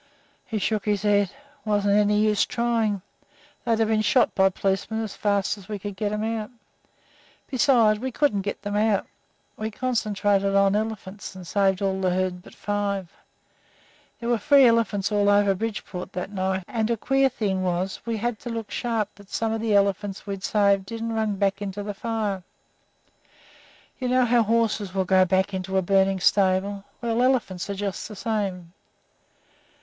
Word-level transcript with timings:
He 0.47 0.57
shook 0.57 0.85
his 0.85 1.03
head. 1.03 1.29
"Wasn't 1.63 1.95
any 1.95 2.19
use 2.21 2.43
trying. 2.43 3.03
They'd 3.63 3.77
have 3.77 3.87
been 3.87 4.01
shot 4.01 4.33
by 4.33 4.49
policemen 4.49 5.03
as 5.03 5.15
fast 5.15 5.59
as 5.59 5.69
we 5.69 5.77
could 5.77 5.95
get 5.95 6.11
'em 6.11 6.23
out. 6.23 6.49
Besides, 7.51 7.99
we 7.99 8.11
couldn't 8.11 8.41
get 8.41 8.57
'em 8.65 8.75
out. 8.75 9.05
We 9.57 9.69
concentrated 9.69 10.55
on 10.55 10.75
elephants, 10.75 11.35
and 11.35 11.45
saved 11.45 11.83
all 11.83 12.01
the 12.01 12.09
herd 12.09 12.41
but 12.41 12.55
five. 12.55 13.11
There 14.19 14.29
were 14.29 14.39
free 14.39 14.65
elephants 14.65 15.11
all 15.11 15.29
over 15.29 15.53
Bridgeport 15.53 16.13
that 16.13 16.31
night, 16.31 16.63
and 16.67 16.89
a 16.89 16.97
queer 16.97 17.29
thing 17.29 17.61
was 17.61 17.99
we 18.03 18.17
had 18.17 18.39
to 18.39 18.49
look 18.49 18.71
sharp 18.71 19.09
that 19.17 19.29
some 19.29 19.51
of 19.53 19.61
the 19.61 19.75
elephants 19.75 20.25
we'd 20.25 20.43
saved 20.43 20.87
didn't 20.87 21.13
run 21.13 21.35
back 21.35 21.61
into 21.61 21.83
the 21.83 21.93
fire. 21.93 22.41
You 23.99 24.07
know 24.09 24.25
how 24.25 24.41
horses 24.41 24.95
will 24.95 25.05
go 25.05 25.25
back 25.25 25.53
into 25.53 25.77
a 25.77 25.83
burning 25.83 26.19
stable. 26.19 26.85
Well, 27.03 27.21
elephants 27.21 27.69
are 27.69 27.75
just 27.75 28.07
the 28.07 28.15
same. 28.15 28.73